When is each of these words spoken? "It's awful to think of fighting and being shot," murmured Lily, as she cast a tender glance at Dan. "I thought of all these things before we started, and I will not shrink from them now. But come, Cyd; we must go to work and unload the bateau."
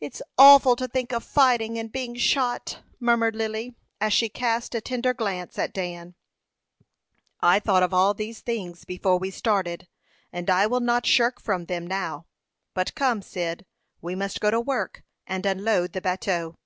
"It's 0.00 0.20
awful 0.36 0.76
to 0.76 0.86
think 0.86 1.12
of 1.14 1.24
fighting 1.24 1.78
and 1.78 1.90
being 1.90 2.14
shot," 2.14 2.82
murmured 3.00 3.34
Lily, 3.34 3.74
as 3.98 4.12
she 4.12 4.28
cast 4.28 4.74
a 4.74 4.82
tender 4.82 5.14
glance 5.14 5.58
at 5.58 5.72
Dan. 5.72 6.14
"I 7.40 7.58
thought 7.58 7.82
of 7.82 7.94
all 7.94 8.12
these 8.12 8.40
things 8.40 8.84
before 8.84 9.16
we 9.18 9.30
started, 9.30 9.88
and 10.30 10.50
I 10.50 10.66
will 10.66 10.80
not 10.80 11.06
shrink 11.06 11.40
from 11.40 11.64
them 11.64 11.86
now. 11.86 12.26
But 12.74 12.94
come, 12.94 13.22
Cyd; 13.22 13.64
we 14.02 14.14
must 14.14 14.42
go 14.42 14.50
to 14.50 14.60
work 14.60 15.04
and 15.26 15.46
unload 15.46 15.94
the 15.94 16.02
bateau." 16.02 16.58